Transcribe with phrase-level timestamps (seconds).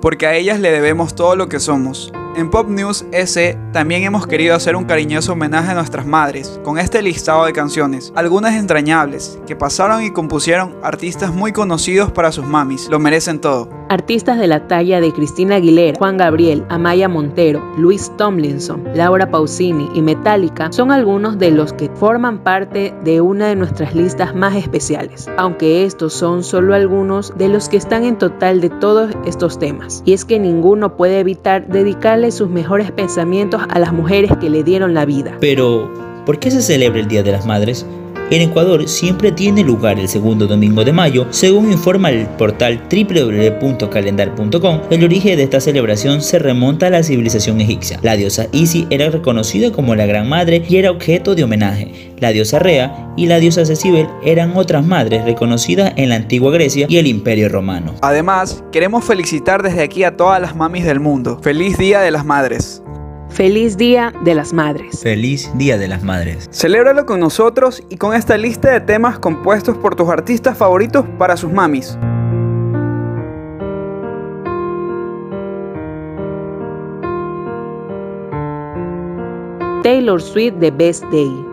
[0.00, 2.12] porque a ellas le debemos todo lo que somos.
[2.36, 6.78] En Pop News S también hemos querido hacer un cariñoso homenaje a nuestras madres, con
[6.78, 12.46] este listado de canciones, algunas entrañables, que pasaron y compusieron artistas muy conocidos para sus
[12.46, 13.79] mamis, lo merecen todo.
[13.90, 19.88] Artistas de la talla de Cristina Aguilera, Juan Gabriel, Amaya Montero, Luis Tomlinson, Laura Pausini
[19.94, 24.54] y Metallica son algunos de los que forman parte de una de nuestras listas más
[24.54, 29.58] especiales, aunque estos son solo algunos de los que están en total de todos estos
[29.58, 30.04] temas.
[30.06, 34.62] Y es que ninguno puede evitar dedicarle sus mejores pensamientos a las mujeres que le
[34.62, 35.36] dieron la vida.
[35.40, 35.90] Pero,
[36.26, 37.84] ¿por qué se celebra el Día de las Madres?
[38.30, 44.80] En Ecuador siempre tiene lugar el segundo domingo de mayo, según informa el portal www.calendar.com.
[44.88, 47.98] El origen de esta celebración se remonta a la civilización egipcia.
[48.02, 52.12] La diosa Isis era reconocida como la Gran Madre y era objeto de homenaje.
[52.18, 56.86] La diosa Rea y la diosa Cecibel eran otras madres reconocidas en la antigua Grecia
[56.88, 57.96] y el Imperio Romano.
[58.00, 61.40] Además, queremos felicitar desde aquí a todas las mamis del mundo.
[61.42, 62.80] Feliz Día de las Madres.
[63.30, 65.00] Feliz Día de las Madres.
[65.00, 66.48] Feliz Día de las Madres.
[66.52, 71.36] Celébralo con nosotros y con esta lista de temas compuestos por tus artistas favoritos para
[71.36, 71.96] sus mamis.
[79.82, 81.49] Taylor Swift The Best Day.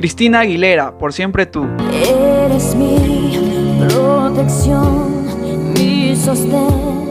[0.00, 1.66] Cristina Aguilera, por siempre tú.
[1.92, 5.26] Eres mi protección,
[5.74, 7.10] mi sostén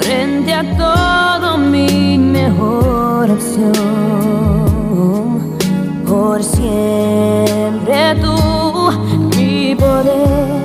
[0.00, 3.74] frente a todo mi mejor opción.
[6.08, 8.90] Por siempre tú,
[9.36, 10.64] mi poder,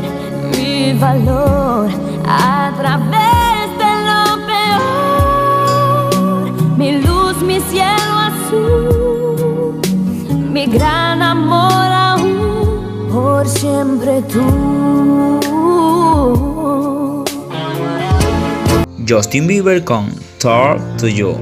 [0.58, 1.90] mi valor
[2.26, 4.24] a través de lo
[6.14, 6.78] peor.
[6.78, 9.82] Mi luz, mi cielo azul,
[10.54, 11.05] mi gran
[14.22, 14.42] tú.
[19.08, 21.38] Justin Bieber con Talk to You.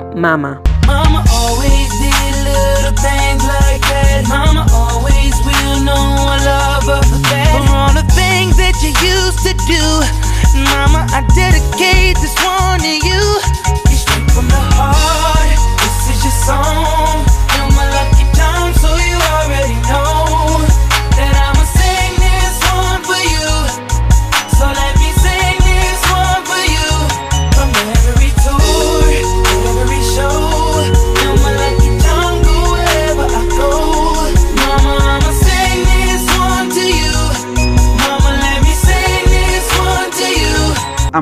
[0.00, 0.62] Chris Mama.
[0.86, 4.24] Mama always did little things like that.
[4.28, 7.52] Mama always will know I love her for that.
[7.52, 9.84] For all the things that you used to do.
[10.72, 13.09] Mama, I dedicate this one to you.
[13.09, 13.09] You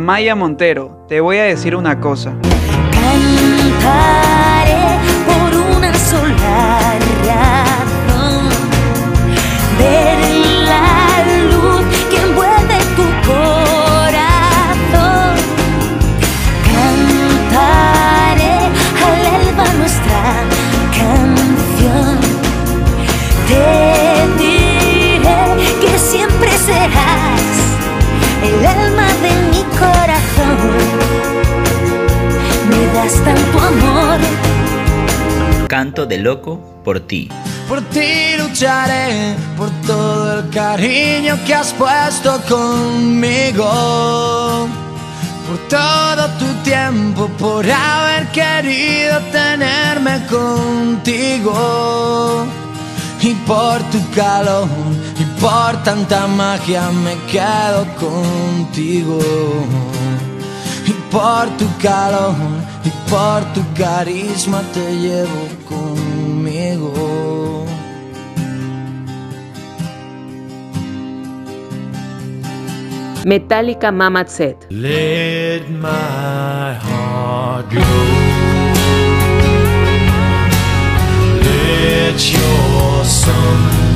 [0.09, 2.33] Amaya Montero, te voy a decir una cosa.
[33.09, 34.21] Tanto amor.
[35.69, 37.31] Canto de loco por ti.
[37.69, 43.67] Por ti lucharé, por todo el cariño que has puesto conmigo.
[45.47, 51.55] Por todo tu tiempo, por haber querido tenerme contigo.
[53.23, 54.69] Y por tu calor,
[55.19, 59.19] y por tanta magia me quedo contigo.
[60.87, 62.35] Y por tu calor,
[62.78, 62.78] y
[63.09, 67.65] por tu carisma te llevo conmigo.
[73.25, 74.57] Metallica Mama Set.
[74.71, 77.81] Let my heart go.
[81.43, 83.88] Let your sun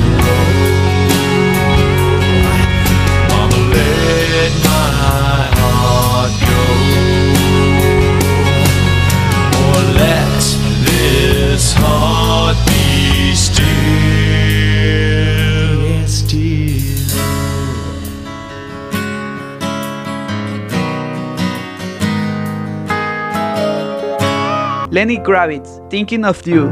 [24.93, 26.69] Lenny Kravitz, Thinking of You.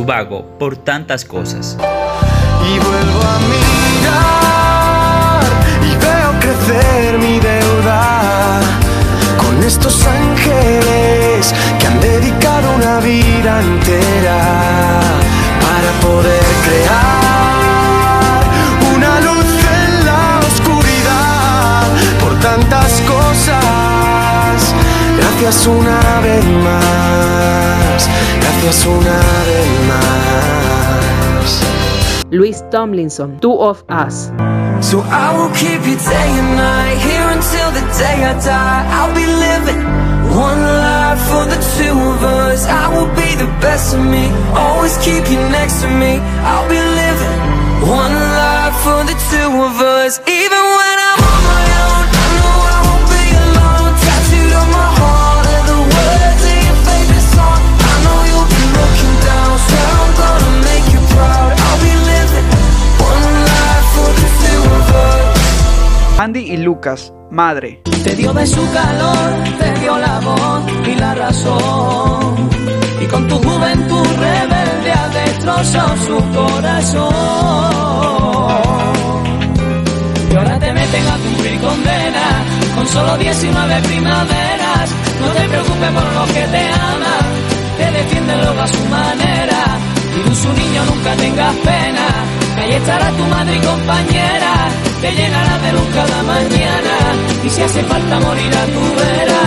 [0.00, 1.76] Subago por tantas cosas.
[1.78, 5.42] Y vuelvo a mirar
[5.82, 8.62] y veo crecer mi deuda
[9.36, 14.40] con estos ángeles que han dedicado una vida entera
[15.66, 18.40] para poder crear
[18.96, 19.50] una luz
[19.84, 21.84] en la oscuridad
[22.20, 24.56] por tantas cosas.
[25.18, 26.89] Gracias una vez más,
[28.70, 31.60] gracias una vez más.
[32.30, 34.30] Luis Tomlinson, Two of Us.
[34.80, 38.86] So I will keep you day and night here until the day I die.
[38.92, 39.82] I'll be living
[40.30, 42.66] one life for the two of us.
[42.66, 46.20] I will be the best of me, always keep you next to me.
[46.46, 47.40] I'll be living
[47.88, 50.20] one life for the two of us.
[50.28, 51.49] Even when I'm
[66.70, 67.82] Lucas, Madre.
[68.04, 69.28] Te dio de su calor,
[69.58, 72.48] te dio la voz y la razón.
[73.02, 77.10] Y con tu juventud rebelde has destrozado su corazón.
[80.30, 82.26] Y ahora te meten a cumplir condena
[82.76, 84.86] con solo 19 primaveras.
[85.20, 87.26] No te preocupes por lo que te aman,
[87.78, 89.60] te defienden luego a su manera.
[90.16, 92.06] Y tú su niño nunca tengas pena,
[92.54, 94.89] que ahí estará tu madre y compañera.
[95.00, 96.96] Te llenará de luz cada mañana
[97.44, 99.42] y si hace falta morir a tu vera.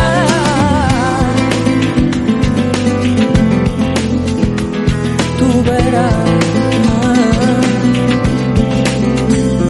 [5.38, 6.14] Tu verás.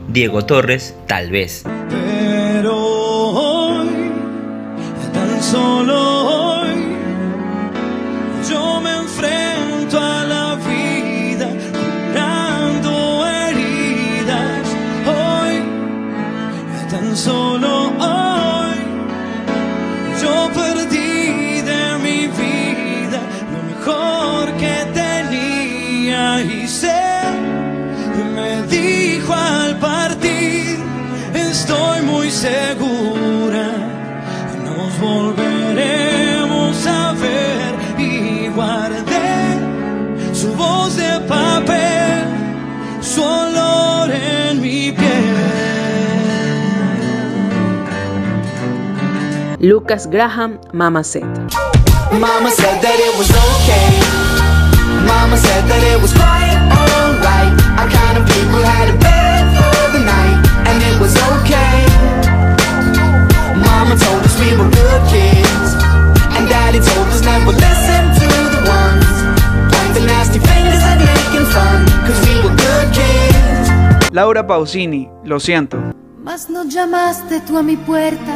[0.07, 1.63] Diego Torres, tal vez.
[34.93, 39.59] Nos volveremos a ver y guardé
[40.33, 42.23] su voz de papel,
[43.01, 45.09] su olor en mi piel.
[49.59, 51.23] Lucas Graham, Mama Set.
[52.12, 54.00] Mama said that it was okay.
[55.07, 56.22] Mama said that it was
[74.13, 75.75] Laura Pausini, Lo siento.
[76.24, 78.36] Mas no llamaste tú a mi puerta,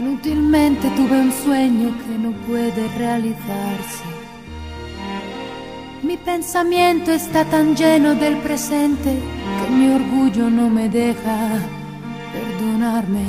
[0.00, 4.04] inútilmente tuve un sueño que no puede realizarse.
[6.02, 9.12] Mi pensamiento está tan lleno del presente
[9.58, 11.60] que mi orgullo no me deja
[12.32, 13.26] perdonarme.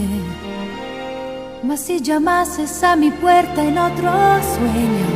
[1.64, 4.10] Mas si llamases a mi puerta en otro
[4.56, 5.08] sueño,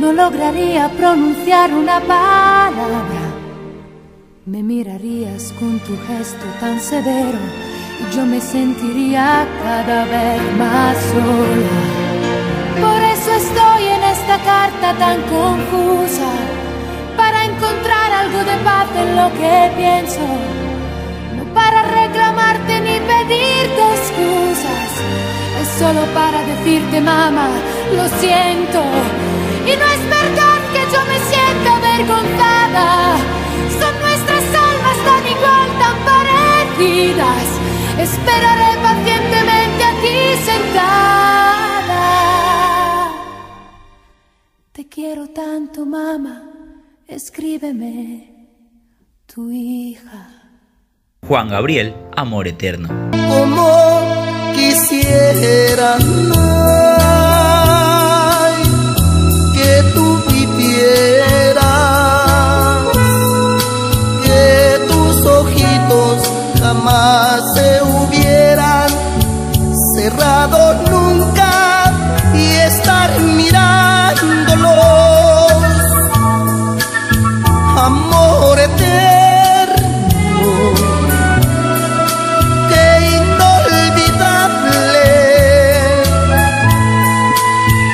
[0.00, 2.83] no lograría pronunciar una palabra.
[4.46, 7.38] Me mirarías con tu gesto tan severo
[7.98, 11.80] y yo me sentiría cada vez más sola.
[12.78, 16.28] Por eso estoy en esta carta tan confusa,
[17.16, 20.26] para encontrar algo de paz en lo que pienso.
[21.38, 24.90] No para reclamarte ni pedirte excusas.
[25.62, 27.48] Es solo para decirte, mamá,
[27.96, 28.82] lo siento.
[29.64, 33.43] Y no es verdad que yo me sienta avergonzada.
[36.84, 37.48] Parecidas.
[37.98, 42.02] Esperaré pacientemente aquí sentada.
[44.72, 46.50] Te quiero tanto, mamá.
[47.06, 48.48] Escríbeme,
[49.26, 50.28] tu hija.
[51.26, 52.88] Juan Gabriel, Amor Eterno.
[53.12, 53.66] como
[54.54, 55.98] quisiera
[66.84, 68.88] jamás se hubieran
[69.94, 71.50] cerrado nunca
[72.34, 74.72] y estar mirándolos.
[77.76, 79.74] Amor eterno
[82.68, 82.86] qué
[83.16, 85.06] inolvidable.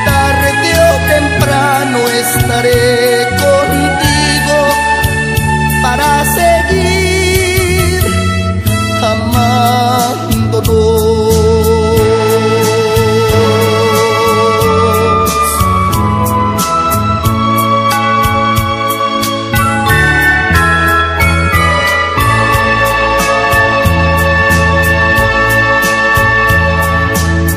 [0.05, 4.59] Tarde o temprano estaré contigo
[5.83, 6.80] para seguir